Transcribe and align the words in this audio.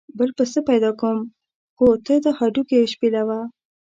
بل 0.17 0.29
پسه 0.37 0.59
پیدا 0.69 0.91
کوم 1.01 1.17
خو 1.75 1.85
ته 2.05 2.13
دا 2.23 2.31
هډوکي 2.39 2.79
شپېلوه. 2.93 3.39